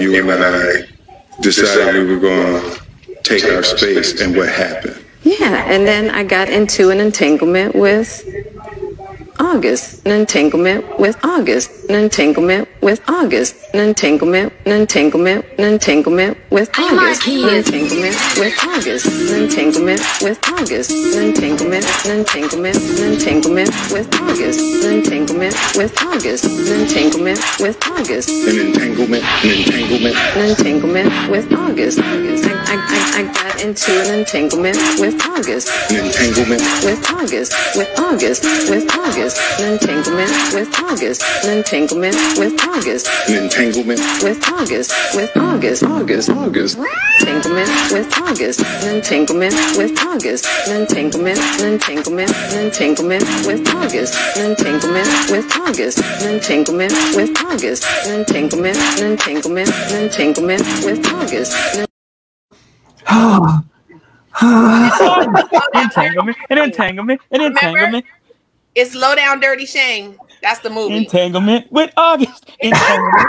[0.00, 0.82] You and I
[1.40, 2.80] decided we were going to
[3.22, 5.02] take our space, and what happened?
[5.22, 8.24] Yeah, and then I got into an entanglement with
[9.38, 16.36] August, an entanglement with August, an entanglement with August, an entanglement, an entanglement, an entanglement
[16.50, 23.12] with August, an entanglement with August, an entanglement with August, an entanglement, an entanglement, an
[23.14, 30.16] entanglement with August, an entanglement with August, an entanglement with August, An entanglement, an entanglement.
[30.36, 31.98] an entanglement with August.
[32.00, 36.60] I, I, I, I got into an entanglement with August An entanglement.
[36.84, 43.44] with August, with August, with August, an entanglement with August, an entanglement with August, An
[43.44, 44.00] entanglement.
[44.24, 46.76] with August, with August, August, August.
[47.20, 47.68] entanglement.
[47.92, 49.54] With August, an entanglement.
[49.78, 53.22] With August, an entanglement, an entanglement, an entanglement.
[53.46, 55.06] With August, an entanglement.
[55.30, 56.92] With August, an entanglement.
[57.14, 60.62] With August, an entanglement, an entanglement, an entanglement.
[60.84, 61.54] With August.
[61.70, 61.86] an
[65.74, 68.08] entanglement, an entanglement, an entanglement, Remember?
[68.74, 70.18] It's low down dirty shame.
[70.44, 70.98] That's the movie.
[70.98, 72.52] entanglement with August.
[72.60, 73.28] Entanglement.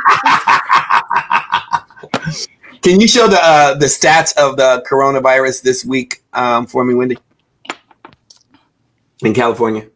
[2.81, 6.94] Can you show the uh, the stats of the coronavirus this week um, for me,
[6.94, 7.17] Wendy?
[9.23, 9.88] In California.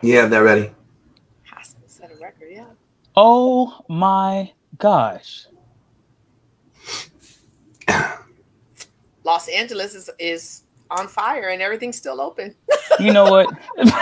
[0.00, 0.70] You have that ready?
[1.86, 2.64] Set a record, yeah.
[3.14, 5.48] Oh my gosh.
[9.22, 12.54] Los Angeles is, is on fire and everything's still open.
[12.98, 13.48] You know what?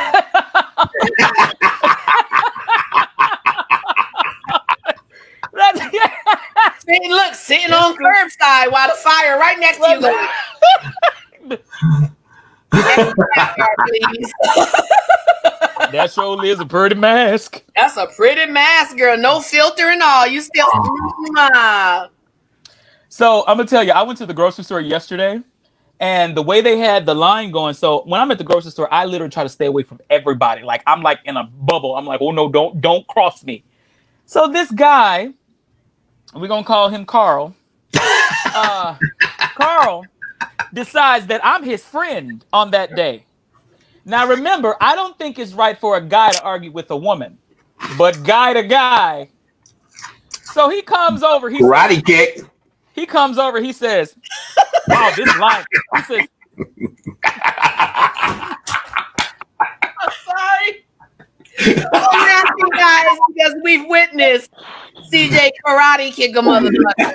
[6.80, 9.98] Sitting, look, sitting on curbside while the fire right next to you.
[11.50, 11.60] Look.
[15.92, 17.62] That surely is a pretty mask.
[17.74, 19.16] That's a pretty mask, girl.
[19.16, 20.26] No filter and all.
[20.26, 20.66] You still.
[23.10, 25.40] So I'm gonna tell you, I went to the grocery store yesterday,
[26.00, 27.74] and the way they had the line going.
[27.74, 30.62] So when I'm at the grocery store, I literally try to stay away from everybody.
[30.62, 31.96] Like I'm like in a bubble.
[31.96, 33.64] I'm like, oh no, don't don't cross me.
[34.26, 35.32] So this guy,
[36.34, 37.54] we're gonna call him Carl.
[38.54, 38.96] Uh,
[39.56, 40.04] Carl
[40.72, 43.24] decides that I'm his friend on that day.
[44.04, 47.38] Now remember, I don't think it's right for a guy to argue with a woman,
[47.98, 49.28] but guy to guy.
[50.30, 51.50] So he comes over.
[51.50, 52.42] He Karate kick.
[52.98, 53.60] He comes over.
[53.60, 54.16] He says,
[54.88, 55.64] "Wow, this line."
[55.96, 56.28] He says,
[60.24, 60.84] Sorry.
[61.60, 64.50] I'm laughing, guys, because we've witnessed
[65.12, 67.14] CJ karate kick a motherfucker.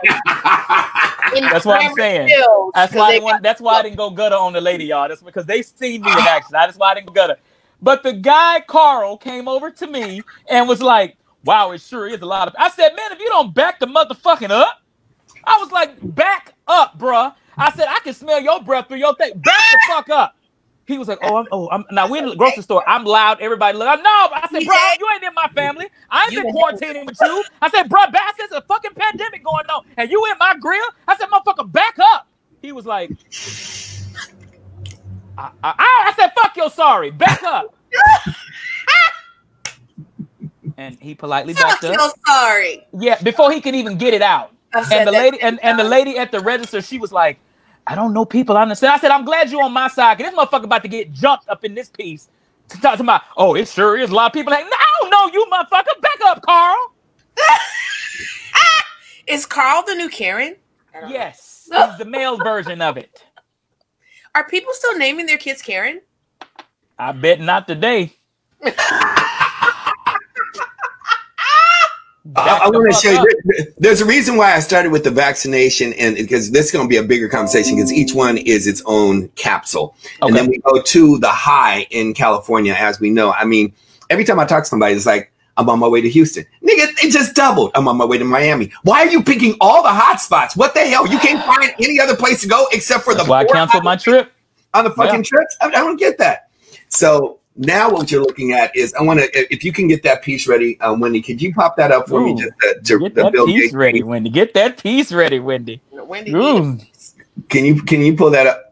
[1.52, 3.16] "That's what I'm saying." Hills, That's why.
[3.16, 5.08] I want, that's why I didn't go gutter on the lady, y'all.
[5.08, 6.50] That's because they seen me in action.
[6.52, 7.38] That's why I didn't go gutter.
[7.82, 12.22] But the guy Carl came over to me and was like, "Wow, it sure is
[12.22, 14.83] a lot of." I said, "Man, if you don't back the motherfucking up,"
[15.46, 19.16] I was like, "Back up, bruh." I said, "I can smell your breath through your
[19.16, 19.34] thing.
[19.40, 20.36] Back the fuck up."
[20.86, 22.84] He was like, "Oh, I'm, oh, I'm now we're in the grocery store.
[22.88, 23.40] I'm loud.
[23.40, 23.88] Everybody look.
[23.88, 25.88] No, I said, bro, you ain't in my family.
[26.10, 27.44] I ain't been quarantining with you.
[27.62, 30.86] I said, bro, back there's a fucking pandemic going on, and you in my grill.
[31.08, 32.28] I said, motherfucker, back up.
[32.62, 33.12] He was like,
[35.38, 37.12] I, I, I said, fuck your sorry.
[37.12, 37.76] Back up.
[40.78, 41.94] and he politely backed up.
[41.94, 42.86] your sorry.
[42.94, 44.53] Yeah, before he could even get it out.
[44.74, 47.40] I've And the lady and, and the lady at the register, she was like,
[47.88, 48.58] I don't know people.
[48.58, 48.94] I understand.
[48.94, 50.18] I said, I'm glad you're on my side.
[50.18, 52.30] Cause This motherfucker about to get jumped up in this piece.
[52.70, 55.28] To talk to my, oh, it sure is a lot of people like, no, no,
[55.34, 56.78] you motherfucker, back up, Carl.
[59.28, 60.58] Is Carl the new Karen?
[61.02, 63.24] Yes, he's the male version of it.
[64.36, 66.02] Are people still naming their kids Karen?
[66.98, 68.14] I bet not today.
[72.36, 73.42] I, I want to show you.
[73.46, 76.86] there- There's a reason why I started with the vaccination, and because this is going
[76.86, 80.60] to be a bigger conversation, because each one is its own capsule, and then we
[80.60, 83.34] go to the high in California, as we know.
[83.34, 83.74] I mean,
[84.10, 86.46] every time I talk to somebody, it's like I'm on my way to Houston.
[86.64, 87.72] Nigga, it just doubled.
[87.76, 88.72] I'm on my way to Miami.
[88.84, 90.56] Why are you picking all the hot spots?
[90.56, 91.06] What the hell?
[91.06, 93.84] You can't find any other place to go except for That's the why I canceled
[93.84, 94.32] my trip.
[94.74, 95.22] on the fucking Yeah.
[95.24, 95.58] trips.
[95.62, 96.50] I, I don't get that.
[96.88, 100.24] So now what you're looking at is I want to if you can get that
[100.24, 103.16] piece ready, uh, Wendy, could you pop that up for me just to, to Get
[103.16, 104.04] the that Bill piece Gates ready, piece?
[104.04, 104.30] Wendy.
[104.30, 105.82] Get that piece ready, Wendy.
[105.92, 106.80] Wendy Ooh.
[107.50, 108.72] Can you can you pull that up?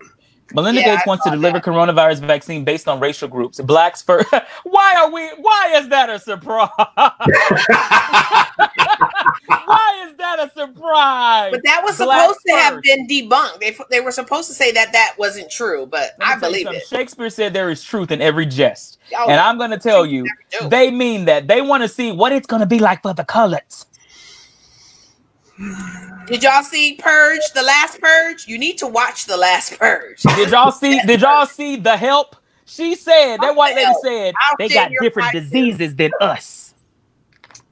[0.53, 1.59] Melinda Yeah, Gates I wants to deliver that.
[1.59, 3.59] coronavirus vaccine based on racial groups.
[3.61, 4.27] Blacks first.
[4.63, 5.27] why are we?
[5.37, 6.69] Why is that a surprise?
[9.65, 11.51] why is that a surprise?
[11.51, 13.59] But that was Black supposed to have been debunked.
[13.59, 16.85] They, they were supposed to say that that wasn't true, but I believe it.
[16.87, 18.99] Shakespeare said there is truth in every jest.
[19.17, 20.25] Oh, and I'm going to tell you,
[20.67, 21.47] they mean that.
[21.47, 23.85] They want to see what it's going to be like for the colors.
[26.27, 28.47] Did y'all see Purge, the last Purge?
[28.47, 30.21] You need to watch the last Purge.
[30.23, 30.99] Did y'all see?
[31.05, 32.35] Did y'all see the help?
[32.65, 36.73] She said that white lady said I'll they got different price, diseases than us.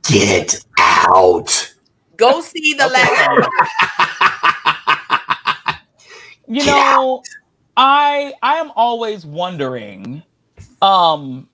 [0.03, 1.68] Get out.
[2.19, 3.39] Go see the last.
[6.47, 7.23] You know,
[7.77, 10.23] I I am always wondering.
[10.81, 11.47] Um,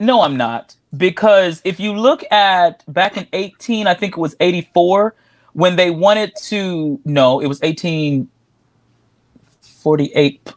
[0.00, 4.36] no, I'm not because if you look at back in 18, I think it was
[4.40, 5.14] 84
[5.54, 7.00] when they wanted to.
[7.04, 8.40] No, it was 1848.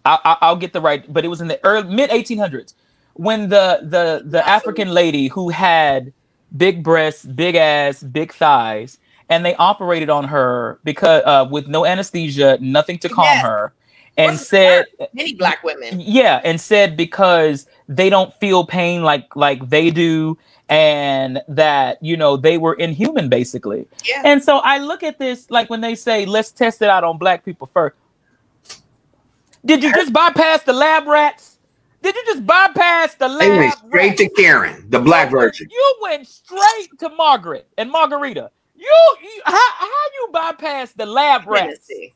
[0.05, 2.73] I, I, I'll get the right, but it was in the early mid 1800s
[3.13, 6.13] when the the the African lady who had
[6.57, 8.97] big breasts, big ass, big thighs,
[9.31, 13.41] and they operated on her because uh, with no anesthesia, nothing to calm Yes.
[13.43, 13.73] her,
[14.17, 15.99] and Wasn't said, Many black women.
[15.99, 20.37] yeah, and said because they don't feel pain like like they do,
[20.69, 23.87] and that you know they were inhuman basically.
[24.05, 24.21] Yeah.
[24.25, 27.17] And so I look at this like when they say let's test it out on
[27.17, 27.95] black people first.
[29.63, 31.57] Did you just bypass the lab rats?
[32.01, 33.39] Did you just bypass the lab?
[33.47, 34.21] They went straight rats?
[34.21, 35.67] to Karen, the black virgin.
[35.71, 38.49] You went straight to Margaret and Margarita.
[38.81, 41.87] You, you how, how you bypass the lab rats?
[41.87, 42.15] Hennessy.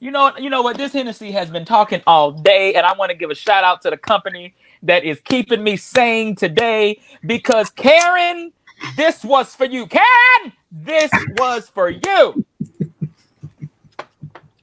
[0.00, 0.76] You know, you know what?
[0.76, 3.80] This Hennessy has been talking all day, and I want to give a shout out
[3.82, 8.52] to the company that is keeping me sane today because Karen,
[8.96, 9.86] this was for you.
[9.86, 12.44] Karen, this was for you.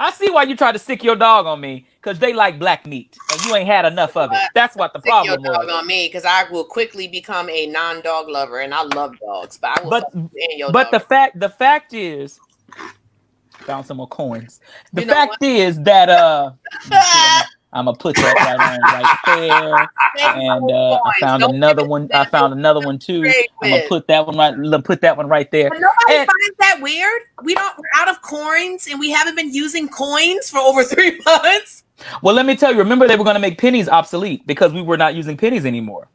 [0.01, 2.85] I see why you tried to stick your dog on me because they like black
[2.85, 4.39] meat and you ain't had enough of it.
[4.53, 5.73] That's what the Stick your problem dog was.
[5.73, 9.79] on me because I will quickly become a non-dog lover, and I love dogs, but
[9.79, 9.89] I will.
[9.91, 12.39] But- fuck you and your But the fact the fact is
[13.51, 14.59] found some more coins.
[14.91, 16.51] The You know fact is that uh
[17.75, 19.89] I'm gonna put that right right there.
[20.39, 22.07] And uh, I found Don't another one.
[22.13, 23.23] I found another one too.
[23.63, 24.83] I'm gonna put that one right.
[24.83, 25.69] Put that one right there.
[25.69, 27.21] But nobody And- finds that weird.
[27.44, 27.75] We don't.
[27.79, 31.82] We're out of coins, and we haven't been using coins for over three months.
[32.22, 32.80] Well, let me tell you.
[32.80, 36.10] Remember, they were gonna make pennies obsolete because we were not using pennies anymore.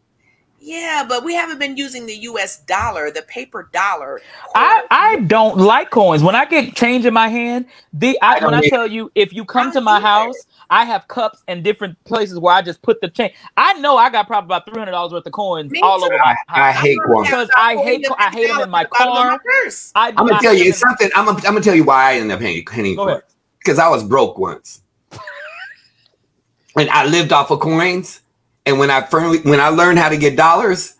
[0.60, 2.60] Yeah, but we haven't been using the U.S.
[2.64, 4.20] dollar, the paper dollar.
[4.54, 6.22] I, I don't like coins.
[6.22, 8.70] When I get change in my hand, the I, I when I either.
[8.70, 10.30] tell you, if you come to my don't either.
[10.30, 13.34] house, I have cups and different places where I just put the change.
[13.56, 16.06] I know I got probably about three hundred dollars worth of coins Me all too.
[16.06, 16.68] over my house.
[16.68, 16.82] I house.
[16.82, 17.28] hate coins.
[17.28, 19.40] Because I hate co- I hate 'em in my car.
[19.44, 19.92] purse.
[19.94, 21.10] I, I'm gonna not tell you it's something.
[21.16, 23.22] I'm gonna, I'm gonna tell you why I ended up hating, hating coins.
[23.60, 24.82] Because I was broke once,
[26.76, 28.20] and I lived off of coins.
[28.66, 30.94] And when I firmly, when I learned how to get dollars,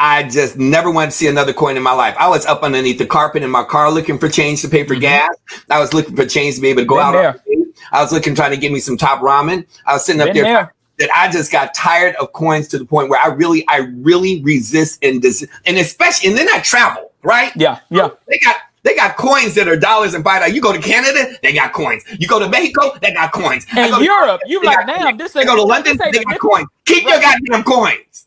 [0.00, 2.14] I just never wanted to see another coin in my life.
[2.18, 4.94] I was up underneath the carpet in my car looking for change to pay for
[4.94, 5.00] Mhm.
[5.00, 5.30] gas.
[5.70, 7.12] I was looking for change to be able to go Been out.
[7.12, 7.28] there.
[7.28, 7.74] on a date.
[7.92, 9.64] I was looking trying to get me some top ramen.
[9.86, 10.74] I was sitting up there there.
[10.98, 14.42] that I just got tired of coins to the point where I really, I really
[14.42, 17.52] resist and dis- and especially, and then I travel, right?
[17.56, 18.08] Yeah, yeah.
[18.28, 18.56] They got
[18.88, 20.54] they got coins that are dollars and five dollars.
[20.54, 22.02] You go to Canada, they got coins.
[22.18, 23.66] You go to Mexico, they got coins.
[23.72, 25.62] I And go to, Europe, you they like, got damn, this I ain't go to
[25.62, 26.66] London, they a got different- coins.
[26.86, 28.26] Keep your goddamn coins.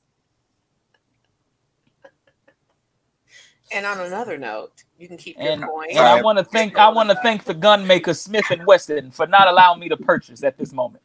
[3.73, 5.91] And on another note, you can keep And, your coins.
[5.95, 9.09] and I want to thank I want to thank the gun maker Smith and Wesson
[9.11, 11.03] for not allowing me to purchase at this moment.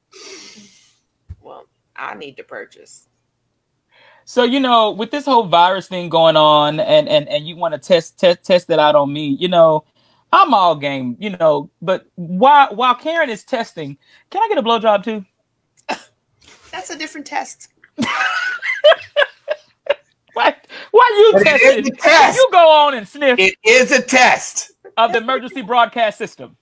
[1.41, 1.65] well,
[1.95, 3.09] I need to purchase.
[4.29, 7.75] So you know, with this whole virus thing going on, and and and you want
[7.75, 9.85] to test test test it out on me, you know,
[10.33, 11.71] I'm all game, you know.
[11.81, 13.97] But while while Karen is testing,
[14.31, 15.25] can I get a blowjob too?
[16.73, 17.69] That's a different test.
[20.35, 20.55] Why
[20.91, 21.87] why you But it is testing?
[21.87, 22.37] a test.
[22.37, 24.73] You go on and sniff It is a test.
[24.99, 26.57] of the emergency broadcast system.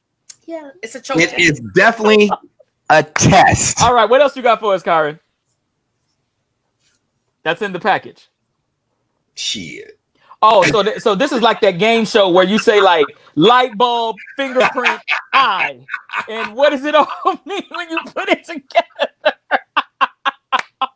[0.47, 1.41] Yeah, it's a choke It test.
[1.41, 2.31] is definitely
[2.91, 3.83] a test.
[3.83, 5.19] All right, what else you got for us, Karen?
[7.45, 8.29] That's in the package.
[9.35, 9.99] Shit.
[10.43, 13.79] Oh, so th- so this is like that game show where you say like light
[13.79, 15.01] bulb, fingerprint,
[15.33, 15.81] eye,
[16.29, 17.09] and what does it all
[17.47, 19.39] mean when you put it together?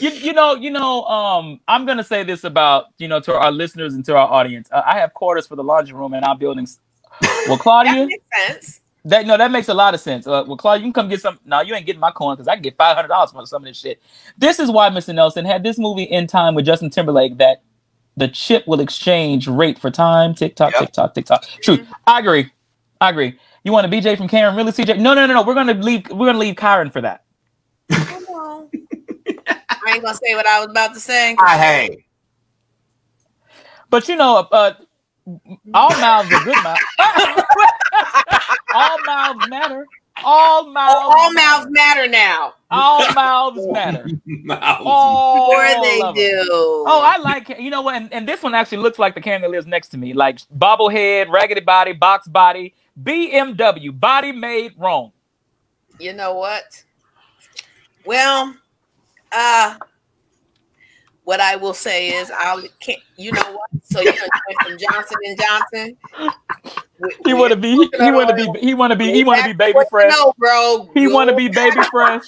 [0.00, 3.52] you you know you know um I'm gonna say this about you know to our
[3.52, 4.68] listeners and to our audience.
[4.72, 6.80] Uh, I have quarters for the laundry room in our buildings.
[7.46, 8.80] Well, that Claudia, makes sense.
[9.06, 10.26] That no, that makes a lot of sense.
[10.26, 11.38] Uh, well, Claude, you can come get some.
[11.44, 13.62] No, you ain't getting my coin because I can get five hundred dollars for some
[13.62, 14.00] of this shit.
[14.38, 15.14] This is why Mr.
[15.14, 17.62] Nelson had this movie in time with Justin Timberlake that
[18.16, 20.34] the chip will exchange rate for time.
[20.34, 20.80] Tick tock, Yep.
[20.80, 21.44] tick tock, tick tock.
[21.62, 21.86] True.
[22.06, 22.50] I agree.
[23.00, 23.38] I agree.
[23.64, 24.56] You want a BJ from Karen?
[24.56, 24.98] Really, CJ?
[25.00, 25.42] No, no, no, no.
[25.42, 26.08] We're gonna leave.
[26.10, 27.24] We're gonna leave Karen for that.
[27.90, 28.70] Come on.
[29.48, 31.36] I ain't gonna say what I was about to say.
[31.38, 32.04] I hate.
[33.90, 34.74] But you know, uh,
[35.74, 36.80] all mouths are good mouths.
[38.74, 39.86] all mouths matter.
[40.24, 40.94] All mouths.
[40.96, 42.54] All mouths matter now.
[42.70, 44.06] All mouths matter.
[44.26, 44.82] Mouths.
[44.84, 46.14] All Sure they of 'em.
[46.14, 46.44] do.
[46.86, 49.40] Oh, I like you know what, and, and this one actually looks like the can
[49.40, 55.10] that lives next to me, like bobblehead, raggedy body, box body, BMW, body made wrong.
[55.98, 56.84] you know what?
[58.04, 58.54] Well,
[59.32, 59.78] uh
[61.24, 63.70] what I will say is I'll can't you know what?
[63.82, 64.12] So you're
[64.62, 65.96] from Johnson and Johnson.
[66.98, 69.40] We- He want to be, he want to be, he want to be, he want
[69.42, 70.12] to be baby fresh.
[70.12, 70.88] know, bro.
[70.94, 72.22] He want to be baby fresh.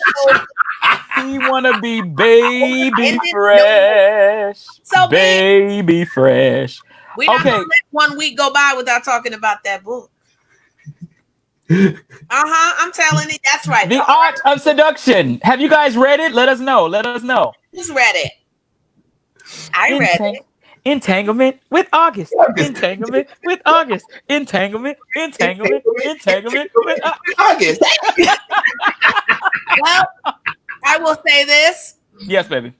[1.22, 4.58] He want to be baby fresh.
[4.82, 5.08] So.
[5.08, 6.80] Baby fresh.
[7.16, 7.50] We're not Okay.
[7.50, 10.10] gonna let one week go by without talking about that book.
[12.28, 12.74] Uh-huh.
[12.78, 13.88] I'm telling you, That's right.
[13.88, 15.40] The Art of Seduction.
[15.42, 16.32] Have you guys read it?
[16.32, 16.86] Let us know.
[16.86, 17.52] Let us know.
[17.72, 18.32] Who's read it?
[19.74, 20.46] I read it.
[20.86, 22.32] Entanglement with August.
[22.56, 24.06] Entanglement with August.
[24.28, 24.96] Entanglement.
[25.16, 25.82] Entanglement.
[26.04, 27.00] Entanglement with
[27.38, 27.82] August.
[29.82, 30.06] Well,
[30.84, 31.96] I will say this.
[32.20, 32.72] Yes, baby.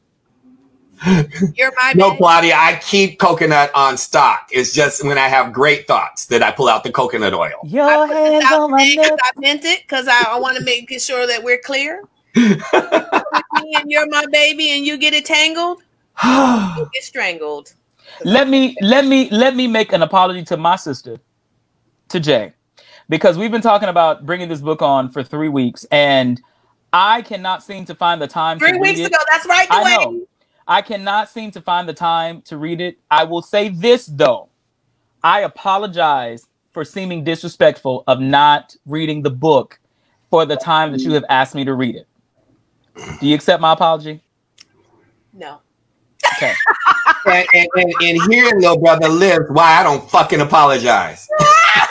[1.55, 2.19] You're my No, baby.
[2.19, 4.49] Claudia, I keep coconut on stock.
[4.53, 7.51] It's just when I have great thoughts that I pull out the coconut oil.
[7.65, 9.19] I Your put hands on my neck.
[9.21, 12.05] I meant it because I, I want to make sure that we're clear.
[12.39, 15.83] And you're my baby, and you get it tangled,
[16.23, 17.73] you get strangled.
[18.25, 21.19] Let me let me let me make an apology to my sister,
[22.11, 22.53] to Jay,
[23.09, 26.41] because we've been talking about bringing this book on for three weeks, and
[26.93, 29.07] I cannot seem to find the time Three to weeks read it.
[29.09, 29.19] ago.
[29.31, 30.27] That's right, I know.
[30.69, 32.99] I cannot seem to find the time to read it.
[33.11, 34.51] I will say this though.
[35.23, 39.81] I apologize for seeming disrespectful of not reading the book
[40.31, 42.07] for the time that you have asked me to read it.
[43.21, 44.23] Do you accept my apology?
[45.33, 45.61] No.
[46.35, 46.55] Okay.
[47.27, 51.29] And, and, and, and here, little brother lives why I don't fucking apologize.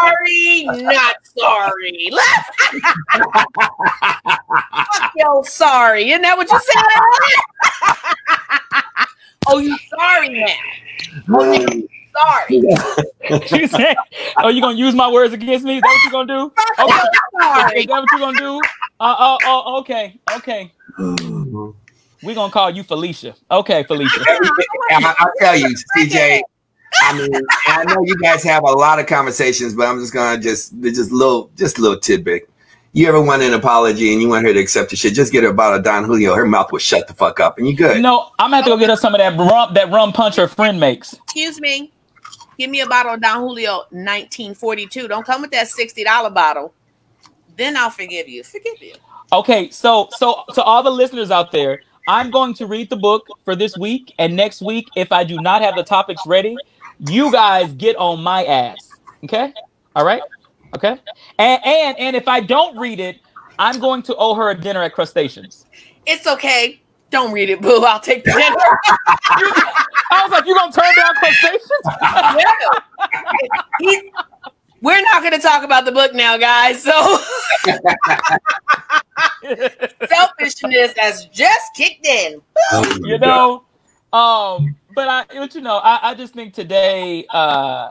[0.00, 2.10] Sorry, not sorry.
[4.92, 6.10] Fuck yo, sorry.
[6.10, 6.76] Isn't that what you said?
[9.46, 10.46] oh, you sorry now.
[11.30, 12.62] Oh, you sorry.
[13.46, 13.96] She said,
[14.38, 15.76] "Oh, you gonna use my words against me?
[15.76, 16.52] Is that what you gonna do?
[16.78, 17.80] Okay.
[17.80, 18.60] Is that what you gonna do?
[18.98, 20.72] Uh, oh, oh, okay, okay.
[20.98, 21.70] Mm-hmm.
[22.22, 23.34] We're gonna call you Felicia.
[23.50, 24.20] Okay, Felicia.
[24.26, 26.42] I, I'll tell you, CJ.
[27.02, 27.30] I mean,
[27.66, 31.10] I know you guys have a lot of conversations, but I'm just gonna just just
[31.12, 32.48] little just little tidbit.
[32.92, 35.14] You ever want an apology and you want her to accept the shit?
[35.14, 36.34] Just get her a bottle of Don Julio.
[36.34, 38.02] Her mouth will shut the fuck up, and you good.
[38.02, 40.36] No, I'm gonna have to go get her some of that rum that rum punch
[40.36, 41.14] her friend makes.
[41.14, 41.92] Excuse me.
[42.58, 45.08] Give me a bottle of Don Julio 1942.
[45.08, 46.74] Don't come with that $60 bottle.
[47.56, 48.42] Then I'll forgive you.
[48.42, 48.92] Forgive you.
[49.32, 53.26] Okay, so so to all the listeners out there, I'm going to read the book
[53.44, 56.56] for this week, and next week, if I do not have the topics ready,
[56.98, 58.90] you guys get on my ass.
[59.24, 59.52] Okay,
[59.94, 60.22] all right,
[60.76, 60.98] okay,
[61.38, 63.18] and and and if I don't read it,
[63.58, 65.66] I'm going to owe her a dinner at Crustaceans.
[66.06, 66.80] It's okay.
[67.10, 67.84] Don't read it, boo.
[67.86, 68.56] I'll take the dinner.
[70.12, 72.42] I was like, you gonna turn down Crustaceans?
[73.80, 74.10] He-
[74.82, 76.82] We're not going to talk about the book now, guys.
[76.82, 77.18] So
[80.50, 82.40] selfishness has just kicked in.
[83.04, 83.64] you know
[84.12, 87.88] um but i but you know i, I just think today uh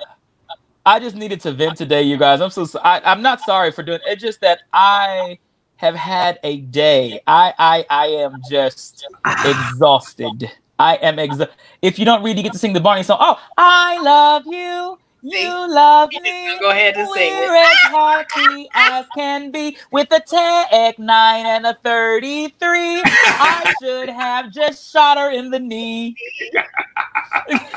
[0.85, 2.41] i just needed to vent today you guys.
[2.41, 4.11] I'm so so- I, i'm not sorry for doing it.
[4.13, 5.37] it's just that i
[5.77, 7.21] have had a day.
[7.25, 9.05] I i i am just
[9.45, 10.51] exhausted.
[10.77, 13.17] I am exhausted if you don't read you get to sing the barney song.
[13.21, 16.59] Oh i love you you love me.
[16.59, 17.49] go ahead and sing it.
[17.49, 23.03] We're as happy as can be with a Tech 9 and a 33.
[23.05, 26.15] I should have just shot her in the knee.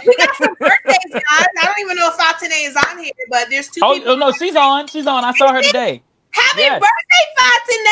[0.07, 1.23] We got some birthdays, guys.
[1.63, 4.13] I don't even know if Fatine is on here, but there's two Oh, people.
[4.13, 4.87] oh, no, she's on.
[4.89, 5.25] She's on.
[5.25, 6.03] I saw her today.
[6.33, 6.83] Happy yes.
[6.83, 7.89] birthday, Fatine!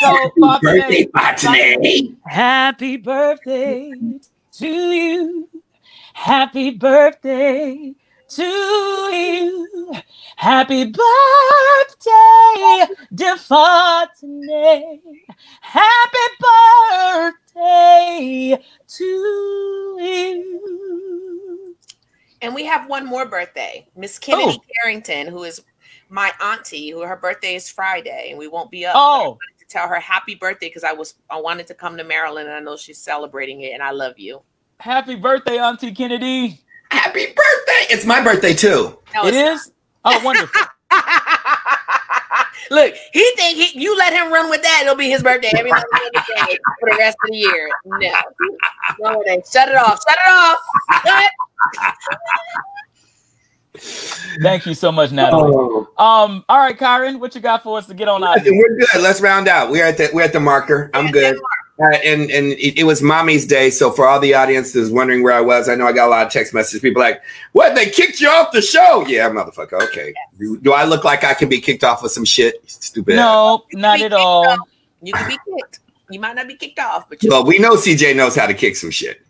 [0.00, 2.16] So, Fatine, Fatine.
[2.26, 3.92] happy birthday
[4.58, 5.48] to you.
[6.14, 7.94] Happy birthday
[8.36, 9.92] to you.
[10.36, 11.02] Happy birthday,
[13.14, 15.00] dear Fatine.
[15.60, 16.18] Happy
[17.54, 18.58] birthday
[18.88, 19.04] to
[20.00, 21.76] you.
[22.40, 23.86] And we have one more birthday.
[23.96, 24.64] Miss Kennedy Oh.
[24.82, 25.62] Carrington, who is
[26.08, 28.94] my auntie, who her birthday is Friday, and we won't be up.
[28.96, 32.48] Oh, to tell her happy birthday because I was I wanted to come to Maryland
[32.48, 34.42] and I know she's celebrating it, and I love you.
[34.80, 36.60] happy birthday, Auntie Kennedy.
[36.92, 37.94] Happy birthday!
[37.94, 38.98] It's my birthday too.
[39.14, 39.72] No, it's is?
[40.04, 40.60] Oh, wonderful.
[42.70, 45.72] Look, he think he you let him run with that, it'll be his birthday every
[45.72, 45.80] other
[46.12, 47.70] day for the rest of the year.
[47.86, 48.12] No,
[49.00, 49.46] no, it ain't.
[49.46, 50.02] Shut it off.
[50.06, 50.58] Shut it off.
[51.02, 51.30] Shut
[53.78, 55.52] Thank you so much, Natalie.
[55.54, 58.38] Oh, Um, all right, Kyron, what you got for us to get on out?
[58.44, 59.00] we're good.
[59.00, 59.70] Let's round out.
[59.70, 60.90] We're at the we're at the marker.
[60.92, 61.36] I'm good.
[61.82, 63.70] Uh, and and it, it was mommy's day.
[63.70, 66.26] So for all the audiences wondering where I was, I know I got a lot
[66.26, 66.80] of text messages.
[66.80, 67.74] People like, "What?
[67.74, 69.80] They kicked you off the show?" Yeah, motherfucker.
[69.88, 70.12] Okay.
[70.38, 72.56] Do, do I look like I can be kicked off with some shit?
[72.70, 73.16] Stupid.
[73.16, 74.58] No, not at all.
[75.02, 75.80] You can be kicked.
[76.10, 78.52] You might not be kicked off, but you Well, we know CJ knows how to
[78.54, 79.22] kick some shit.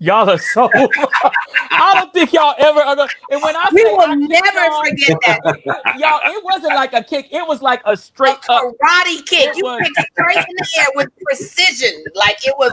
[0.00, 0.70] Y'all are so.
[0.74, 2.78] I don't think y'all ever.
[2.80, 5.96] Are and when I we say I will kicked never y'all, forget that.
[5.98, 7.26] y'all, it wasn't like a kick.
[7.32, 8.62] It was like a A straight up.
[8.62, 9.48] karate kick.
[9.50, 12.04] It You was- kicked straight in the air with precision.
[12.14, 12.72] Like it was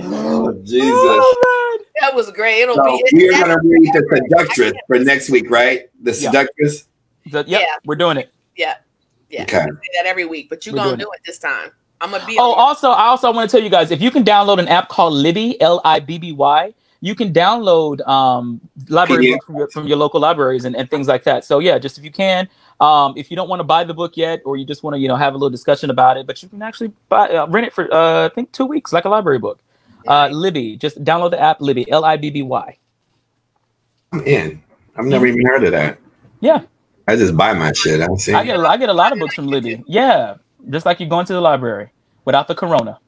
[0.00, 0.80] Oh Jesus.
[0.84, 2.62] Oh, that was great.
[2.62, 5.88] It'll So be we're gonna read the seductress for next week, right?
[6.02, 6.88] The seductress.
[7.30, 7.66] So, yep, Yeah.
[7.84, 8.32] we're doing it.
[8.56, 8.76] Yeah.
[9.30, 9.42] Yeah.
[9.42, 9.58] Okay.
[9.58, 11.70] I say that every week, but you're gonna do it this time.
[12.00, 14.24] I'm gonna be Oh, also, I also want to tell you guys if you can
[14.24, 19.26] download an app called Libby, L I B B Y, you can download um, library
[19.26, 19.34] Yeah.
[19.34, 21.44] books from your, from your local libraries and, and things like that.
[21.44, 22.48] So yeah, just if you can,
[22.80, 25.00] um, if you don't want to buy the book yet, or you just want to
[25.00, 27.66] you know have a little discussion about it, but you can actually buy uh, rent
[27.66, 29.60] it for uh, I think two weeks, like a library book.
[30.06, 32.78] Uh, Libby, just download the app Libby, L I B B Y.
[34.12, 34.62] I'm in.
[34.96, 35.98] I've never even heard of that.
[36.40, 36.62] Yeah,
[37.08, 38.00] I just buy my shit.
[38.00, 38.32] I see.
[38.32, 39.82] I get a- I get a lot of books from Libby.
[39.88, 40.36] Yeah,
[40.70, 41.90] just like you going to the library
[42.24, 42.98] without the corona.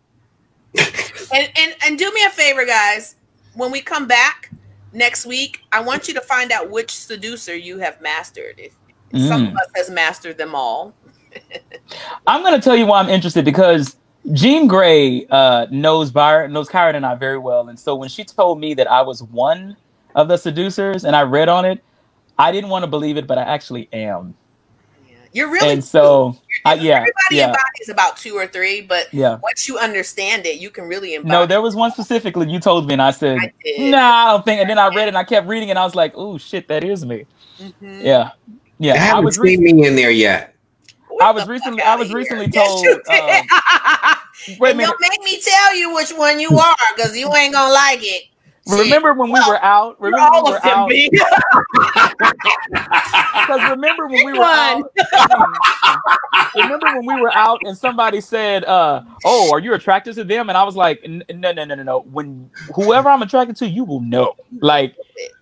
[0.76, 3.16] And, and and do me a favor, guys.
[3.54, 4.52] When we come back
[4.92, 8.56] next week, I want you to find out which seducer you have mastered.
[8.58, 8.74] If
[9.16, 9.48] some Mm.
[9.48, 10.96] of us has mastered them all.
[12.26, 13.96] I'm going to tell you why I'm interested because
[14.32, 18.24] Jean Grey uh, knows Byron, knows Kyron and I very well, and so when she
[18.24, 19.76] told me that I was one
[20.14, 21.84] of the seducers, and I read on it,
[22.38, 24.36] I didn't want to believe it, but I actually am.
[25.34, 25.42] Yeah.
[25.42, 29.38] You're really and so, I, yeah, everybody yeah, embodies about two or three, but yeah.
[29.42, 31.32] once you understand it, you can really embody.
[31.32, 33.90] No, there was one specifically you told me, and I said, I did.
[33.90, 35.84] "Nah, I don't think." And then I read it, and I kept reading, and I
[35.84, 37.26] was like, "Oh shit, that is me."
[37.60, 38.02] Mhm.
[38.02, 38.30] Yeah,
[38.78, 38.94] yeah.
[38.94, 39.38] I haven't was.
[39.38, 40.54] Re- seen me in there yet.
[41.10, 42.16] Get I was recently- I was here.
[42.18, 44.58] recently Yes, told, you did.
[44.60, 44.86] wait a minute.
[44.86, 48.24] Don't make me tell you which one you are, because you ain't gonna like it.
[48.68, 48.78] Shit.
[48.80, 50.00] Remember when we were out?
[50.00, 51.00] Remember when all we were out?
[53.46, 54.92] Because remember when we were out?
[56.54, 60.48] remember when we were out and somebody said, uh, "Oh, are you attracted to them?"
[60.48, 62.00] And I was like, "No, no, no, no, no.
[62.00, 64.36] When whoever I'm attracted to, you will know.
[64.60, 64.96] Like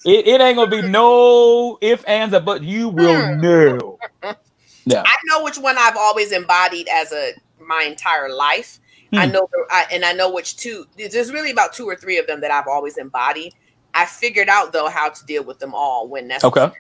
[0.05, 3.41] it, it ain't gonna be no if ands but you will Hmm.
[3.41, 4.01] know."
[4.85, 5.07] Yeah.
[5.07, 8.81] I know which one I've always embodied as a my entire life.
[9.15, 9.33] I Hmm.
[9.33, 10.87] know, I, and I know which two.
[10.97, 13.55] There's really about two or three of them that I've always embodied.
[13.95, 16.67] I figured out though how to deal with them all when necessary.
[16.67, 16.77] Okay.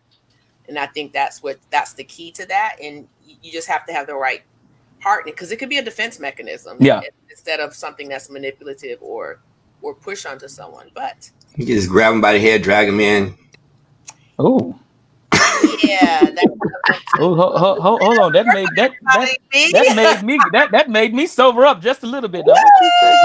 [0.68, 2.76] And I think that's what that's the key to that.
[2.82, 3.06] And
[3.42, 4.42] you just have to have the right
[5.00, 6.78] partner because it could be a defense mechanism.
[6.80, 7.00] Yeah.
[7.28, 9.40] Instead of something that's manipulative or
[9.82, 10.90] or push onto someone.
[10.94, 13.36] But You can just grab them by the head, drag them in.
[14.38, 14.78] Oh,
[15.82, 16.21] yeah, that's
[17.18, 18.32] oh, ho, ho, ho, hold on.
[18.32, 19.36] That made that that
[19.72, 22.46] that made me that that made me sober up just a little bit.
[22.46, 23.18] Now, what you say?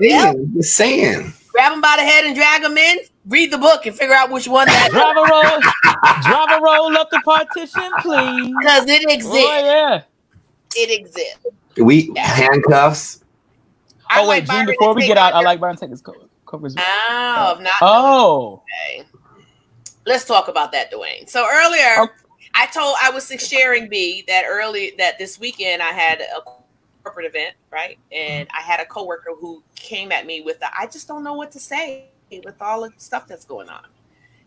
[0.00, 0.32] Yeah.
[0.32, 1.32] Yeah, just saying.
[1.52, 2.98] grab them by the head and drag them in.
[3.26, 5.60] Read the book and figure out which one that Drive a roll,
[6.22, 8.54] drive a roll up the partition, please.
[8.58, 9.36] because it oh, exists.
[9.38, 10.02] Oh yeah.
[10.76, 11.46] It exists.
[11.76, 12.26] We Yeah.
[12.26, 13.24] handcuffs.
[14.10, 14.66] I Oh wait, like Gene.
[14.66, 16.76] Before we get out, I like Byron take his covers.
[16.78, 19.06] Oh, not Oh, okay.
[20.06, 21.28] Let's talk about that, Dwayne.
[21.28, 22.08] So earlier, Oh.
[22.54, 26.40] I told I was sharing B that early that this weekend I had a
[27.02, 27.98] corporate event, right?
[28.12, 28.56] And mm-hmm.
[28.56, 31.50] I had a coworker who came at me with the I just don't know what
[31.52, 32.06] to say
[32.44, 33.86] with all the stuff that's going on.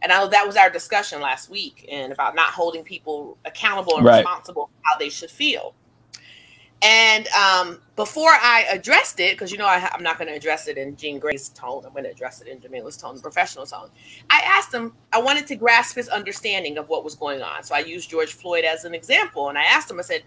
[0.02, 3.98] And I know that was our discussion last week and about not holding people accountable
[3.98, 4.18] and Right.
[4.18, 5.74] responsible for how they should feel.
[6.84, 10.68] And um, before I addressed it, because you know I, I'm not going to address
[10.68, 13.90] it in Jean Gray's tone, I'm going to address it in Jamila's tone, professional tone.
[14.30, 17.64] I asked him, I wanted to grasp his understanding of what was going on.
[17.64, 19.50] So I used George Floyd as an example.
[19.50, 20.24] And I asked him, I said,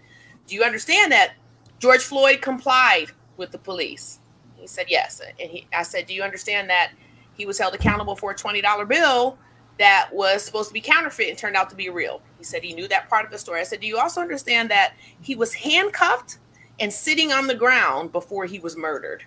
[0.47, 1.33] Do you understand that
[1.79, 4.19] George Floyd complied with the police?
[4.57, 5.21] He said, Yes.
[5.39, 6.91] And he, I said, Do you understand that
[7.33, 9.37] he was held accountable for a $20 bill
[9.79, 12.21] that was supposed to be counterfeit and turned out to be real?
[12.37, 13.59] He said he knew that part of the story.
[13.59, 16.37] I said, Do you also understand that he was handcuffed
[16.79, 19.23] and sitting on the ground before he was murdered?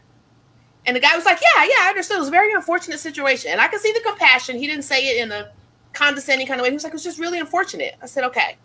[0.86, 2.16] And the guy was like, Yeah, yeah, I understood.
[2.16, 3.50] It was a very unfortunate situation.
[3.52, 4.58] And I could see the compassion.
[4.58, 5.52] He didn't say it in a
[5.92, 6.70] condescending kind of way.
[6.70, 7.94] He was like, It was just really unfortunate.
[8.02, 8.56] I said, Okay.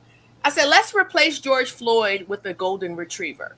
[0.43, 3.55] I said, Let's replace George Floyd with a golden retriever.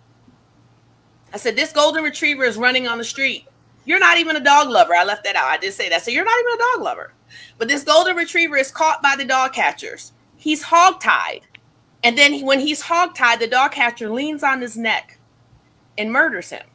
[1.33, 3.47] I said, This golden retriever is running on the street
[3.85, 4.93] You're not even a dog lover.
[4.95, 5.47] I left that out.
[5.47, 6.03] I did say that.
[6.03, 7.13] So you're not even a dog lover.
[7.57, 10.13] But this golden retriever is caught by the dog catchers.
[10.37, 11.41] He's hogtied.
[12.03, 15.19] And then he, when he's hogtied, the dog catcher leans on his neck
[15.97, 16.65] and murders him.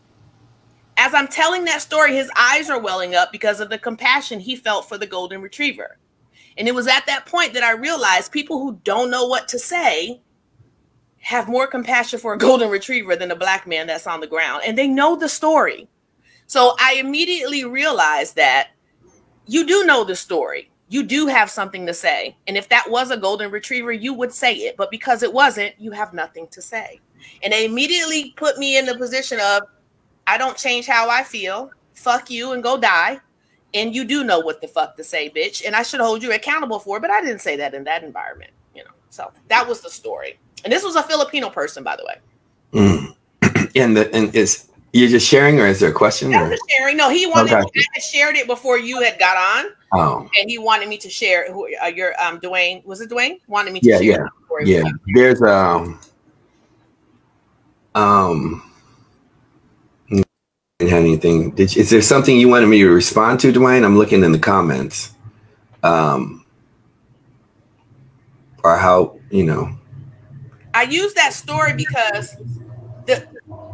[0.96, 4.56] As I'm telling that story, his eyes are welling up because of the compassion he
[4.56, 5.98] felt for the golden retriever.
[6.56, 9.58] And it was at that point that I realized people who don't know what to
[9.58, 10.22] say
[11.18, 14.62] have more compassion for a golden retriever than a black man that's on the ground.
[14.64, 15.88] And they know the story.
[16.46, 18.68] So I immediately realized that
[19.46, 20.70] you do know the story.
[20.88, 22.36] You do have something to say.
[22.46, 24.76] And if that was a golden retriever, you would say it.
[24.76, 27.00] But because it wasn't, you have nothing to say.
[27.42, 29.62] And they immediately put me in the position of,
[30.26, 31.70] I don't change how I feel.
[31.94, 33.18] Fuck you and go die.
[33.74, 35.66] And you do know what the fuck to say, bitch.
[35.66, 38.04] And I should hold you accountable for it, but I didn't say that in that
[38.04, 38.90] environment, you know.
[39.10, 40.38] So that was the story.
[40.64, 42.16] And this was a Filipino person, by the way.
[42.72, 43.72] Mm.
[43.76, 46.30] and the and is you're just sharing, or is there a question?
[46.30, 46.96] That's just sharing.
[46.96, 47.52] No, he wanted.
[47.52, 47.80] Okay.
[47.80, 49.72] I had shared it before you had got on.
[49.92, 50.28] Oh.
[50.40, 51.52] And he wanted me to share.
[51.52, 53.10] Who uh, your um Dwayne was it?
[53.10, 54.28] Dwayne wanted me to yeah, share.
[54.62, 54.90] Yeah, yeah.
[55.14, 56.00] There's um
[57.94, 58.62] um
[60.78, 61.52] didn't have anything.
[61.52, 63.84] Did you, is there something you wanted me to respond to, Dwayne?
[63.84, 65.14] I'm looking in the comments.
[65.82, 66.44] Um,
[68.62, 69.78] or how you know?
[70.74, 72.36] I use that story because
[73.06, 73.26] the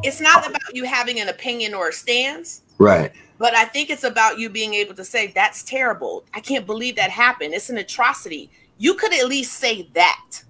[0.03, 3.13] it's not about you having an opinion or a stance, right?
[3.39, 6.25] But I think it's about you being able to say that's terrible.
[6.35, 7.55] I can't believe that happened.
[7.55, 8.51] It's an atrocity.
[8.79, 10.43] You could at least say that.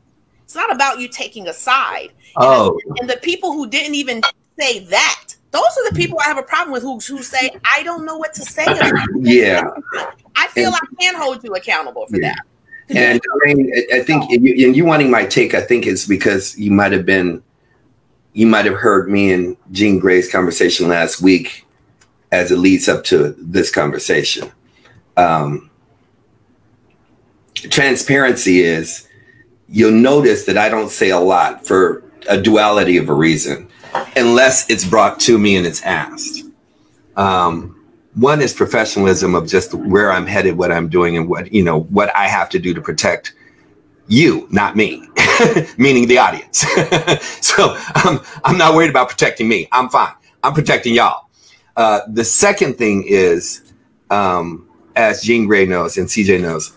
[0.45, 2.13] It's not about you taking a side.
[2.37, 4.23] Oh, and, and the people who didn't even
[4.59, 7.83] say that those are the people I have a problem with who, who say, I
[7.83, 8.65] don't know what to say.
[9.17, 9.63] yeah.
[10.35, 12.35] I feel and, I can hold you accountable for yeah.
[12.35, 12.97] that.
[12.97, 16.07] And I, mean, I think, and you, and you wanting my take, I think is
[16.07, 17.43] because you might have been,
[18.33, 21.67] you might have heard me and Jean Gray's conversation last week
[22.31, 24.51] as it leads up to this conversation.
[25.17, 25.71] Um,
[27.55, 29.07] transparency is
[29.69, 33.69] you'll notice that I don't say a lot for a duality of a reason
[34.17, 36.45] unless it's brought to me and it's asked.
[37.17, 37.79] Um,
[38.15, 41.81] one is professionalism of just where I'm headed, what I'm doing, and what you know
[41.81, 43.35] what I have to do to protect
[44.09, 45.09] you, not me,
[45.79, 46.59] meaning the audience.
[47.41, 49.69] so um, I'm not worried about protecting me.
[49.73, 50.13] I'm fine.
[50.43, 51.29] I'm protecting y'all.
[51.77, 53.73] Uh, the second thing is,
[54.11, 56.77] um, as Jean Grey knows and CJ knows,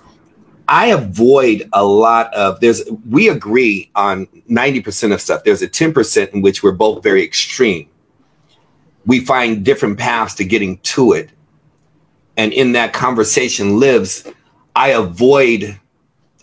[0.67, 5.43] I avoid a lot of there's we agree on 90% of stuff.
[5.43, 7.89] There's a 10% in which we're both very extreme.
[9.05, 11.29] We find different paths to getting to it.
[12.37, 14.27] And in that conversation lives,
[14.75, 15.79] I avoid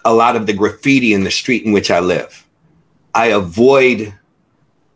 [0.04, 2.46] a lot of the graffiti in the street in which I live.
[3.14, 4.14] I avoid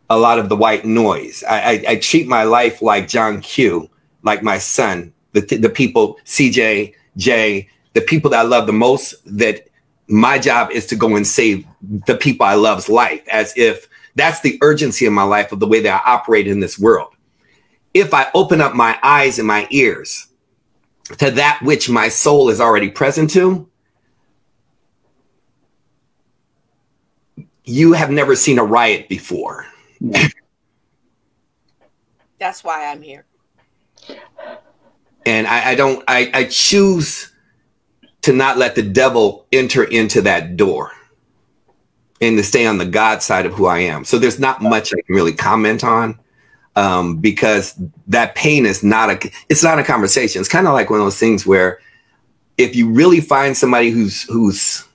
[0.09, 1.43] a lot of the white noise.
[1.47, 3.89] I, I, I treat my life like John Q,
[4.23, 9.15] like my son, the, the people, CJ, Jay, the people that I love the most,
[9.25, 9.67] that
[10.07, 14.41] my job is to go and save the people I love's life, as if that's
[14.41, 17.13] the urgency of my life of the way that I operate in this world.
[17.93, 20.27] If I open up my eyes and my ears
[21.17, 23.69] to that which my soul is already present to,
[27.67, 29.65] you have never seen a riot before.
[32.39, 33.25] That's why I'm here.
[35.25, 37.31] And I, I don't, I, I choose
[38.21, 40.93] to not let the devil enter into that door
[42.21, 44.05] and to stay on the God side of who I am.
[44.05, 46.17] So there's not much I can really comment on
[46.77, 47.75] um, because
[48.07, 50.39] that pain is not a it's not a conversation.
[50.39, 51.79] It's kind of like one of those things where
[52.57, 54.85] if you really find somebody who's who's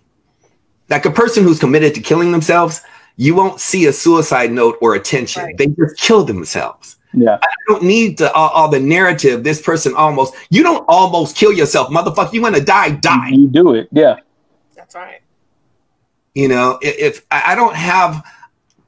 [0.89, 2.83] like a person who's committed to killing themselves,
[3.17, 5.45] you won't see a suicide note or attention.
[5.45, 5.57] Right.
[5.57, 6.97] They just kill themselves.
[7.15, 7.39] Yeah.
[7.43, 9.45] I don't need to, all, all, the narrative.
[9.45, 12.33] This person almost, you don't almost kill yourself, motherfucker.
[12.33, 13.31] You want to die, die.
[13.31, 13.89] You do it.
[13.93, 14.17] Yeah.
[14.75, 15.21] That's right.
[16.35, 18.25] You know, if, if I don't have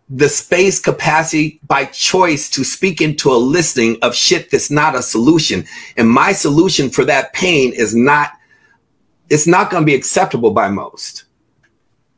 [0.08, 5.02] the space capacity by choice to speak into a listening of shit that's not a
[5.02, 5.64] solution.
[5.96, 8.32] And my solution for that pain is not,
[9.30, 11.24] it's not going to be acceptable by most.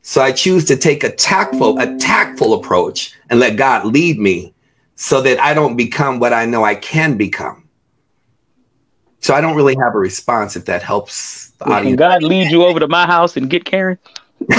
[0.07, 4.53] So I choose to take a tactful, a tactful approach and let God lead me
[4.95, 7.67] so that I don't become what I know I can become.
[9.19, 11.99] So I don't really have a response if that helps the well, audience.
[11.99, 13.99] Can God lead you over to my house and get Karen?
[14.47, 14.57] well,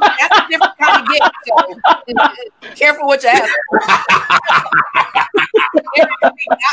[0.00, 1.30] that's a different kind of gift.
[1.44, 2.34] So uh,
[2.74, 3.52] careful what you ask.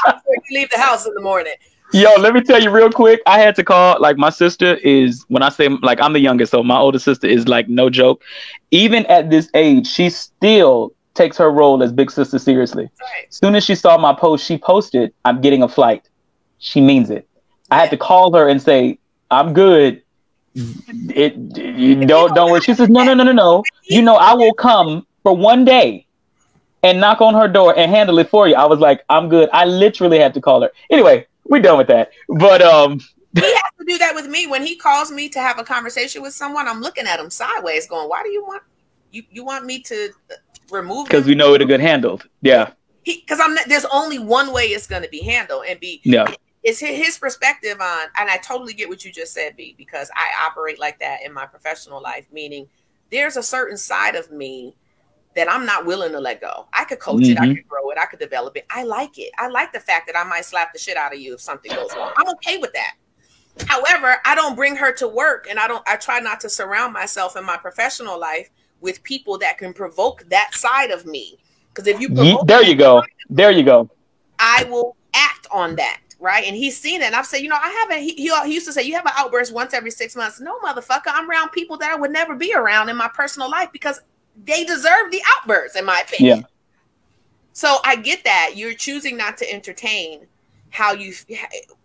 [0.06, 1.56] before you leave the house in the morning.
[1.92, 3.22] Yo, let me tell you real quick.
[3.26, 6.52] I had to call like my sister is when I say like I'm the youngest,
[6.52, 8.22] so my older sister is like no joke.
[8.72, 12.84] Even at this age, she still takes her role as big sister seriously.
[12.84, 13.28] Right.
[13.28, 16.08] As soon as she saw my post, she posted, "I'm getting a flight."
[16.60, 17.28] She means it.
[17.72, 19.00] I had to call her and say,
[19.32, 20.04] "I'm good."
[20.56, 22.62] It you don't don't worry.
[22.62, 23.64] She says, "No, no, no, no, no.
[23.84, 26.06] You know I will come for one day
[26.84, 29.50] and knock on her door and handle it for you." I was like, "I'm good."
[29.54, 30.72] I literally had to call her.
[30.92, 32.12] Anyway, we're done with that.
[32.28, 33.00] But um,
[33.34, 36.22] He has to do that with me when he calls me to have a conversation
[36.22, 36.68] with someone.
[36.68, 38.64] I'm looking at him sideways, going, "Why do you want
[39.12, 40.10] you you want me to
[40.72, 42.28] remove?" because we know it'll get handled.
[42.42, 42.72] Yeah,
[43.04, 46.34] because I'm not, there's only one way it's going to be handled and be yeah,
[46.64, 50.46] it's his perspective on and i totally get what you just said b because i
[50.46, 52.68] operate like that in my professional life meaning
[53.12, 54.76] there's a certain side of me
[55.36, 57.56] that i'm not willing to let go i could coach it i Mhm.
[57.56, 60.18] could grow it i could develop it i like it i like the fact that
[60.18, 62.74] i might slap the shit out of you if something goes wrong i'm okay with
[62.74, 62.96] that
[63.68, 66.94] however i don't bring her to work and i don't i try not to surround
[66.94, 68.50] myself in my professional life
[68.82, 71.38] with people that can provoke that side of me
[71.74, 73.02] because if you provoke there you go.
[73.30, 73.90] There you go.
[74.40, 76.44] I will act on that, right?
[76.46, 77.06] And he's seen it.
[77.06, 78.04] And I've said, you know, I haven't.
[78.04, 80.40] He, he, he used to say, you have an outburst once every six months.
[80.40, 83.70] No, motherfucker, I'm around people that I would never be around in my personal life
[83.72, 84.02] because
[84.46, 86.40] they deserve the outburst, in my opinion.
[86.40, 86.46] Yeah.
[87.54, 90.26] So I get that you're choosing not to entertain
[90.70, 91.14] how you,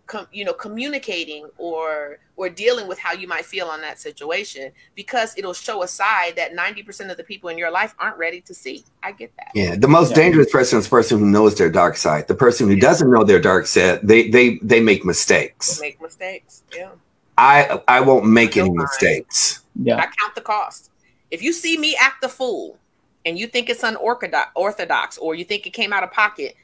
[0.05, 4.69] com, you know, communicating or or dealing with how you might feel on that situation
[4.93, 8.41] because it'll show a side that 90% of the people in your life aren't ready
[8.41, 8.83] to see.
[9.03, 9.51] I get that.
[9.55, 10.17] Yeah, the most Yeah.
[10.17, 12.27] dangerous person is the person who knows their dark side.
[12.27, 15.79] The person who doesn't know their dark side, they they they make They mistakes.
[15.81, 16.63] make mistakes.
[16.75, 16.89] Yeah.
[17.37, 18.89] I I won't make any Don't mind.
[18.91, 19.61] mistakes.
[19.81, 19.97] Yeah.
[19.97, 20.91] I count the cost.
[21.35, 22.79] If you see me act the fool
[23.25, 26.55] and you think it's unorthodox or you think it came out of pocket,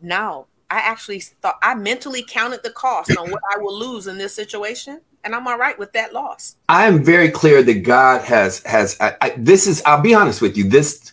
[0.00, 0.46] no.
[0.70, 4.34] I actually thought I mentally counted the cost on what I will lose in this
[4.34, 6.56] situation, and I'm all right with that loss.
[6.70, 10.40] I am very clear that God has has I, I, this is I'll be honest
[10.40, 11.12] with you this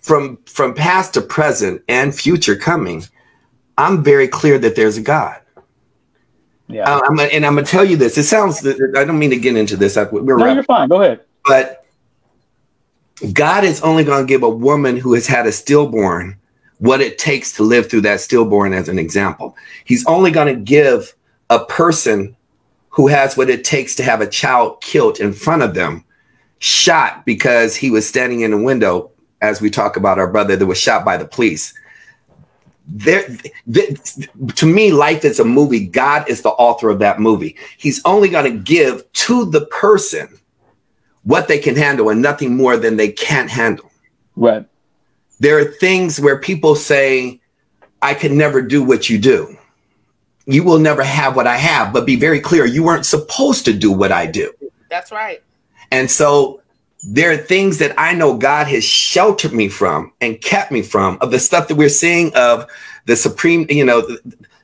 [0.00, 3.04] from from past to present and future coming
[3.78, 5.40] I'm very clear that there's a God
[6.72, 6.84] Yeah.
[6.84, 9.56] Uh, I'm, and I'm gonna tell you this it sounds I don't mean to get
[9.56, 10.88] into this I, we're no, you're fine.
[10.88, 11.20] Go ahead.
[11.44, 11.82] but
[13.32, 16.38] God is only going to give a woman who has had a stillborn
[16.78, 19.56] what it takes to live through that stillborn as an example.
[19.84, 21.14] He's only going to give
[21.48, 22.36] a person
[22.88, 26.04] who has what it takes to have a child killed in front of them
[26.58, 30.66] shot because he was standing in a window as we talk about our brother that
[30.66, 31.72] was shot by the police.
[32.86, 33.26] There,
[33.72, 34.00] th-
[34.56, 35.86] to me, life is a movie.
[35.86, 37.56] God is the author of that movie.
[37.76, 40.38] He's only going to give to the person
[41.22, 43.90] what they can handle and nothing more than they can't handle.
[44.34, 44.66] Right.
[45.38, 47.40] There are things where people say,
[48.00, 49.56] I could never do what you do.
[50.46, 53.72] You will never have what I have, but be very clear, you weren't supposed to
[53.72, 54.52] do what I do.
[54.90, 55.42] That's right.
[55.92, 56.61] And so
[57.02, 61.18] there are things that I know God has sheltered me from and kept me from
[61.20, 62.66] of the stuff that we're seeing of
[63.06, 64.20] the supreme, you know, the,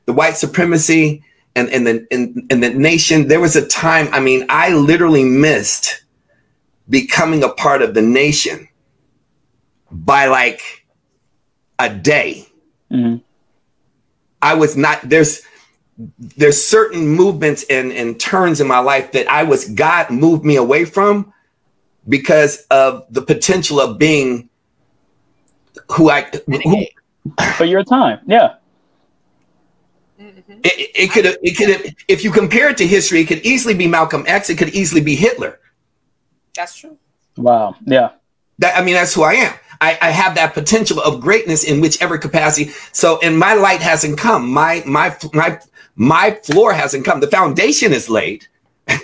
[0.07, 1.25] the white supremacy
[1.57, 3.29] and, and the in, in the nation.
[3.29, 6.05] There was a time, I mean, I literally missed
[6.89, 8.69] becoming a part of the nation
[9.91, 10.87] by like
[11.79, 12.47] a day.
[12.91, 13.17] hmm
[14.41, 15.43] I was not there's
[16.19, 20.55] there's certain movements and, and turns in my life that I was God moved me
[20.55, 21.33] away from
[22.09, 24.49] because of the potential of being
[25.93, 26.87] who I who,
[27.55, 28.21] For your time.
[28.27, 28.55] Yeah.
[30.21, 30.43] Mhm.
[30.65, 33.87] it, it could it could if you compare it to history, it could easily be
[33.87, 35.61] Malcolm X, it could easily be Hitler.
[36.57, 36.99] That's true.
[37.37, 37.77] Wow.
[37.87, 38.11] Yeah.
[38.59, 39.55] That I mean, that's who I am.
[39.81, 42.73] I, I have that potential of greatness in whichever capacity.
[42.93, 44.51] So, and my light hasn't come.
[44.51, 45.61] My my my
[45.95, 47.21] my floor hasn't come.
[47.21, 48.49] The foundation is laid.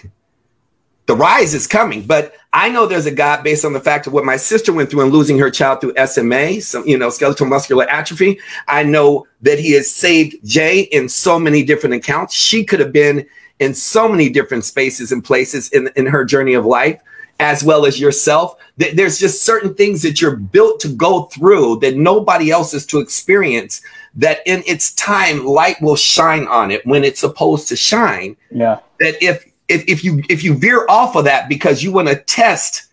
[1.06, 4.12] the rise is coming, but I know there's a God based on the fact of
[4.12, 7.46] what my sister went through and losing her child through SMA, some you know, skeletal
[7.46, 8.38] muscular atrophy.
[8.68, 12.34] I know that He has saved Jay in so many different accounts.
[12.34, 13.26] She could have been
[13.58, 17.00] in so many different spaces and places in in her journey of life
[17.40, 18.56] as well as yourself.
[18.78, 22.86] Th- There's just certain things that you're built to go through that nobody else is
[22.86, 23.82] to experience.
[24.16, 28.36] That in its time, light will shine on it when it's supposed to shine.
[28.52, 28.78] Yeah.
[29.00, 32.16] That if if, if you if you veer off of that because you want to
[32.16, 32.86] test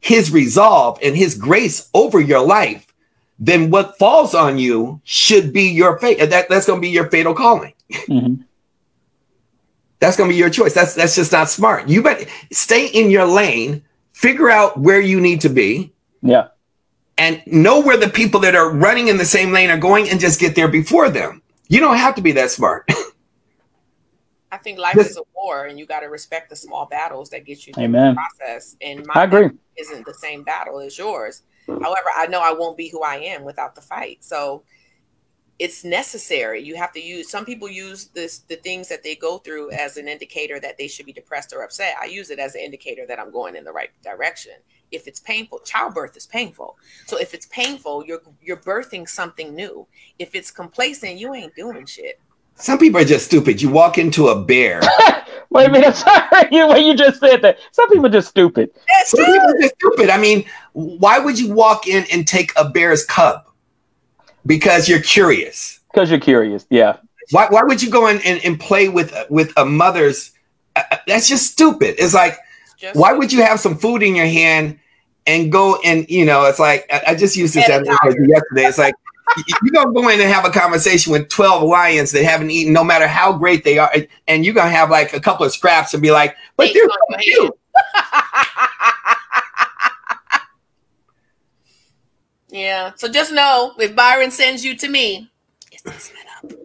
[0.00, 2.86] his resolve and his grace over your life,
[3.38, 6.18] then what falls on you should be your fate.
[6.30, 7.74] That that's going to be your fatal calling.
[8.06, 8.34] hmm
[9.98, 10.72] That's going to be your choice.
[10.74, 11.88] That's that's just not smart.
[11.88, 13.82] You better stay in your lane,
[14.12, 16.48] figure out where you need to be, Yeah.
[17.18, 20.18] and know where the people that are running in the same lane are going, and
[20.18, 21.42] just get there before them.
[21.68, 22.88] You don't have to be that smart.
[24.52, 27.44] I think life is a war, and you got to respect the small battles that
[27.44, 28.14] get you through Amen.
[28.14, 28.76] the process.
[28.80, 29.50] And my I agree.
[29.76, 31.42] isn't the same battle as yours.
[31.66, 34.24] However, I know I won't be who I am without the fight.
[34.24, 34.64] So
[35.60, 36.62] it's necessary.
[36.62, 39.98] You have to use some people use this the things that they go through as
[39.98, 41.94] an indicator that they should be depressed or upset.
[42.00, 44.54] I use it as an indicator that I'm going in the right direction.
[44.90, 46.76] If it's painful, childbirth is painful.
[47.06, 49.86] So if it's painful, you're you're birthing something new.
[50.18, 52.20] If it's complacent, you ain't doing shit.
[52.56, 53.62] Some people are just stupid.
[53.62, 54.80] You walk into a bear.
[55.50, 57.58] Wait a minute, sorry, you when you just said that.
[57.72, 58.70] Some people are just stupid.
[58.98, 60.10] That's Some people are just stupid.
[60.10, 63.44] I mean, why would you walk in and take a bear's cub?
[64.46, 65.80] Because you're curious.
[65.92, 66.66] Because you're curious.
[66.70, 66.98] Yeah.
[67.32, 70.32] Why, why would you go in and, and play with with a mother's?
[70.76, 71.96] Uh, uh, that's just stupid.
[71.98, 72.38] It's like,
[72.78, 74.78] just why would you have some food in your hand
[75.26, 76.44] and go and you know?
[76.44, 78.64] It's like I, I just used this analogy yesterday.
[78.66, 79.09] It's like y-
[79.62, 82.84] you're gonna go in and have a conversation with 12 lions that haven't eaten, no
[82.84, 83.92] matter how great they are,
[84.26, 86.84] and you're gonna have like a couple of scraps and be like, but Thanks they're
[86.84, 87.58] on so cute.
[92.50, 92.92] yeah.
[92.96, 95.30] So just know if Byron sends you to me,
[95.72, 96.58] it's a setup.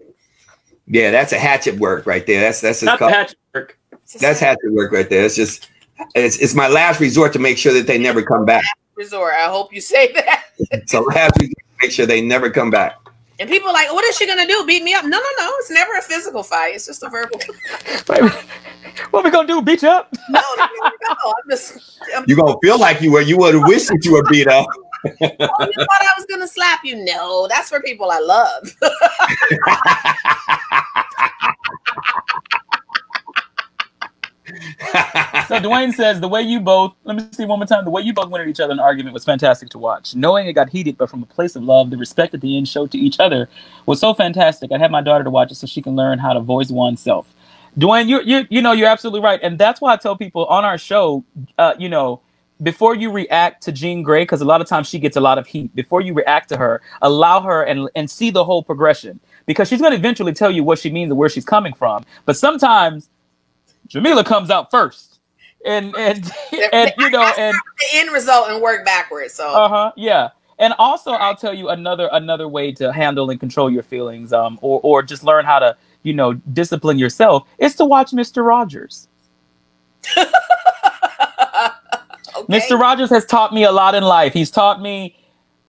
[0.88, 2.42] Yeah, that's a hatchet work right there.
[2.42, 3.78] That's that's just Not called, work.
[3.92, 5.26] It's that's hatchet work right there.
[5.26, 5.70] It's just
[6.14, 8.64] it's it's my last resort to make sure that they never come back.
[8.96, 9.34] resort.
[9.34, 10.44] I hope you say that.
[10.88, 12.98] So last resort to make sure they never come back.
[13.40, 14.66] And people are like, what is she gonna do?
[14.66, 15.04] Beat me up?
[15.04, 15.54] No, no, no.
[15.60, 16.74] It's never a physical fight.
[16.74, 17.40] It's just a verbal.
[18.10, 18.32] Wait,
[19.12, 19.62] what we gonna do?
[19.62, 20.12] Beat you up?
[20.30, 21.16] No, no, no, no.
[21.30, 22.00] I'm just.
[22.16, 24.48] I'm, You're gonna feel like you were you would have wished that you were beat
[24.48, 24.66] up.
[25.06, 26.96] oh, you thought I was gonna slap you?
[27.04, 28.76] No, that's for people I love.
[35.56, 37.86] So Dwayne says the way you both let me see one more time.
[37.86, 40.14] The way you both went at each other in argument was fantastic to watch.
[40.14, 42.68] Knowing it got heated, but from a place of love, the respect that the end
[42.68, 43.48] showed to each other
[43.86, 44.74] was so fantastic.
[44.74, 47.34] I had my daughter to watch it so she can learn how to voice oneself.
[47.80, 50.66] Dwayne, you you you know you're absolutely right, and that's why I tell people on
[50.66, 51.24] our show,
[51.58, 52.20] uh, you know,
[52.62, 55.38] before you react to Jean Grey, because a lot of times she gets a lot
[55.38, 55.74] of heat.
[55.74, 59.80] Before you react to her, allow her and and see the whole progression, because she's
[59.80, 62.04] going to eventually tell you what she means and where she's coming from.
[62.26, 63.10] But sometimes
[63.88, 65.15] Jamila comes out first,
[65.66, 66.32] and and
[66.74, 69.34] and you know and the end result and work backwards.
[69.34, 73.70] So uh-huh yeah and also i'll tell you another another way to handle and control
[73.70, 77.86] your feelings um or or just learn how to you know discipline yourself is to
[77.86, 79.08] watch mr rogers
[80.18, 80.30] okay.
[82.48, 85.16] mr rogers has taught me a lot in life he's taught me